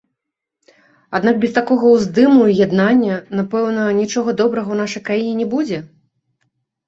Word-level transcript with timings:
Аднак 1.17 1.35
без 1.41 1.51
такога 1.57 1.85
ўздыму 1.95 2.41
і 2.53 2.55
яднання, 2.67 3.19
напэўна, 3.39 3.83
нічога 3.99 4.29
добрага 4.41 4.67
ў 4.71 4.77
нашай 4.87 5.01
краіне 5.11 5.33
не 5.43 5.47
будзе? 5.55 5.79